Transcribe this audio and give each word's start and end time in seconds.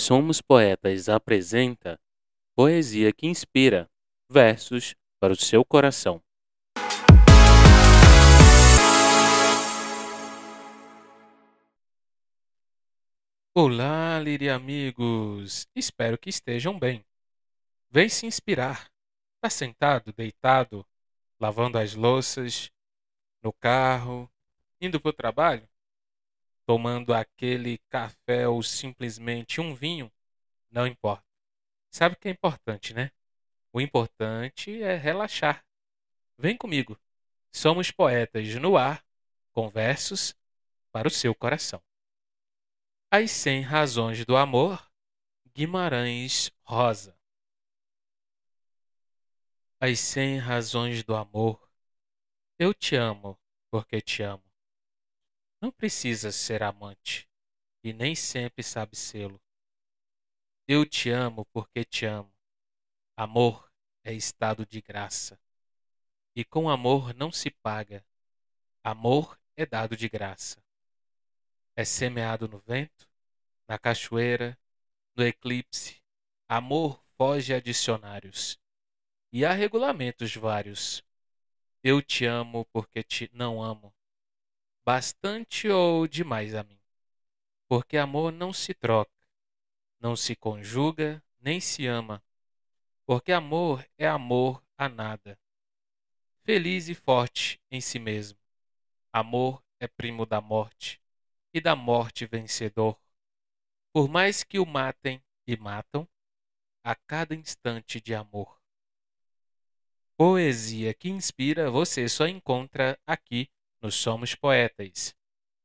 Somos 0.00 0.40
Poetas 0.40 1.10
apresenta 1.10 2.00
Poesia 2.56 3.12
que 3.12 3.26
Inspira 3.26 3.86
versos 4.30 4.96
para 5.20 5.30
o 5.30 5.36
seu 5.36 5.62
coração. 5.62 6.22
Olá, 13.54 14.18
Liri 14.18 14.48
amigos! 14.48 15.68
Espero 15.76 16.16
que 16.16 16.30
estejam 16.30 16.78
bem. 16.78 17.04
Vem 17.90 18.08
se 18.08 18.24
inspirar. 18.24 18.90
Tá 19.38 19.50
sentado, 19.50 20.14
deitado, 20.14 20.82
lavando 21.38 21.76
as 21.76 21.94
louças, 21.94 22.70
no 23.42 23.52
carro, 23.52 24.30
indo 24.80 24.98
para 24.98 25.10
o 25.10 25.12
trabalho? 25.12 25.69
Tomando 26.70 27.12
aquele 27.12 27.78
café 27.88 28.46
ou 28.46 28.62
simplesmente 28.62 29.60
um 29.60 29.74
vinho, 29.74 30.08
não 30.70 30.86
importa. 30.86 31.26
Sabe 31.90 32.14
o 32.14 32.16
que 32.16 32.28
é 32.28 32.30
importante, 32.30 32.94
né? 32.94 33.10
O 33.72 33.80
importante 33.80 34.80
é 34.80 34.94
relaxar. 34.94 35.64
Vem 36.38 36.56
comigo. 36.56 36.96
Somos 37.50 37.90
poetas 37.90 38.54
no 38.54 38.76
ar, 38.76 39.04
com 39.50 39.68
versos 39.68 40.32
para 40.92 41.08
o 41.08 41.10
seu 41.10 41.34
coração. 41.34 41.82
As 43.10 43.32
Cem 43.32 43.62
Razões 43.62 44.24
do 44.24 44.36
Amor, 44.36 44.88
Guimarães 45.52 46.52
Rosa. 46.62 47.18
As 49.80 49.98
Cem 49.98 50.38
Razões 50.38 51.02
do 51.02 51.16
Amor. 51.16 51.68
Eu 52.56 52.72
te 52.72 52.94
amo 52.94 53.36
porque 53.72 54.00
te 54.00 54.22
amo. 54.22 54.49
Não 55.60 55.70
precisa 55.70 56.32
ser 56.32 56.62
amante 56.62 57.28
e 57.84 57.92
nem 57.92 58.14
sempre 58.14 58.62
sabe 58.62 58.96
sê-lo. 58.96 59.38
Eu 60.66 60.86
te 60.86 61.10
amo 61.10 61.44
porque 61.52 61.84
te 61.84 62.06
amo. 62.06 62.32
Amor 63.14 63.70
é 64.02 64.14
estado 64.14 64.64
de 64.64 64.80
graça. 64.80 65.38
E 66.34 66.46
com 66.46 66.70
amor 66.70 67.12
não 67.12 67.30
se 67.30 67.50
paga. 67.50 68.02
Amor 68.82 69.38
é 69.54 69.66
dado 69.66 69.94
de 69.98 70.08
graça. 70.08 70.64
É 71.76 71.84
semeado 71.84 72.48
no 72.48 72.58
vento, 72.60 73.06
na 73.68 73.78
cachoeira, 73.78 74.58
no 75.14 75.26
eclipse. 75.26 76.02
Amor 76.48 77.04
foge 77.18 77.52
a 77.52 77.60
dicionários. 77.60 78.58
E 79.30 79.44
há 79.44 79.52
regulamentos 79.52 80.34
vários. 80.34 81.04
Eu 81.84 82.00
te 82.00 82.24
amo 82.24 82.64
porque 82.72 83.02
te 83.02 83.28
não 83.34 83.62
amo 83.62 83.94
bastante 84.90 85.68
ou 85.68 86.08
demais 86.08 86.52
a 86.52 86.64
mim. 86.64 86.80
Porque 87.68 87.96
amor 87.96 88.32
não 88.32 88.52
se 88.52 88.74
troca, 88.74 89.24
não 90.00 90.16
se 90.16 90.34
conjuga, 90.34 91.22
nem 91.40 91.60
se 91.60 91.86
ama. 91.86 92.20
Porque 93.06 93.30
amor 93.30 93.88
é 93.96 94.08
amor 94.08 94.60
a 94.76 94.88
nada. 94.88 95.38
Feliz 96.42 96.88
e 96.88 96.94
forte 96.96 97.60
em 97.70 97.80
si 97.80 98.00
mesmo. 98.00 98.36
Amor 99.12 99.62
é 99.78 99.86
primo 99.86 100.26
da 100.26 100.40
morte, 100.40 101.00
e 101.54 101.60
da 101.60 101.76
morte 101.76 102.26
vencedor. 102.26 103.00
Por 103.92 104.08
mais 104.08 104.42
que 104.42 104.58
o 104.58 104.66
matem 104.66 105.22
e 105.46 105.56
matam, 105.56 106.08
a 106.82 106.96
cada 106.96 107.36
instante 107.36 108.00
de 108.00 108.12
amor. 108.12 108.60
Poesia 110.16 110.92
que 110.92 111.08
inspira 111.08 111.70
você 111.70 112.08
só 112.08 112.26
encontra 112.26 112.98
aqui 113.06 113.48
no 113.80 113.90
Somos 113.90 114.34
Poetas. 114.34 115.14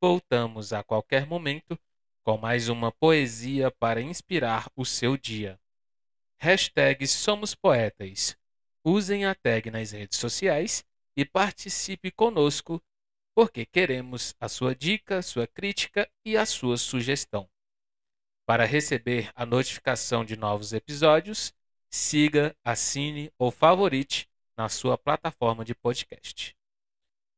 Voltamos 0.00 0.72
a 0.72 0.82
qualquer 0.82 1.26
momento 1.26 1.78
com 2.22 2.36
mais 2.36 2.68
uma 2.68 2.92
poesia 2.92 3.70
para 3.70 4.00
inspirar 4.00 4.70
o 4.76 4.84
seu 4.84 5.16
dia. 5.16 5.58
Hashtag 6.38 7.06
Somos 7.06 7.54
Poetas. 7.54 8.36
Usem 8.84 9.24
a 9.24 9.34
tag 9.34 9.70
nas 9.70 9.92
redes 9.92 10.18
sociais 10.18 10.84
e 11.16 11.24
participe 11.24 12.10
conosco, 12.10 12.82
porque 13.34 13.64
queremos 13.64 14.34
a 14.40 14.48
sua 14.48 14.74
dica, 14.74 15.22
sua 15.22 15.46
crítica 15.46 16.08
e 16.24 16.36
a 16.36 16.44
sua 16.44 16.76
sugestão. 16.76 17.48
Para 18.44 18.64
receber 18.64 19.30
a 19.34 19.46
notificação 19.46 20.24
de 20.24 20.36
novos 20.36 20.72
episódios, 20.72 21.54
siga, 21.88 22.56
assine 22.64 23.32
ou 23.38 23.50
favorite 23.50 24.28
na 24.56 24.68
sua 24.68 24.98
plataforma 24.98 25.64
de 25.64 25.74
podcast. 25.74 26.56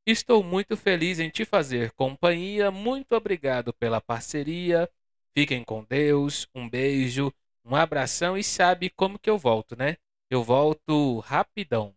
Estou 0.06 0.42
muito 0.42 0.76
feliz 0.76 1.18
em 1.18 1.30
te 1.30 1.44
fazer 1.44 1.90
companhia. 1.92 2.70
Muito 2.70 3.12
obrigado 3.14 3.72
pela 3.72 4.00
parceria. 4.00 4.88
Fiquem 5.34 5.64
com 5.64 5.84
Deus. 5.84 6.46
Um 6.54 6.68
beijo, 6.68 7.32
um 7.64 7.74
abração 7.74 8.36
e 8.36 8.44
sabe 8.44 8.90
como 8.90 9.18
que 9.18 9.30
eu 9.30 9.38
volto, 9.38 9.76
né? 9.76 9.96
Eu 10.30 10.42
volto 10.42 11.20
rapidão. 11.20 11.94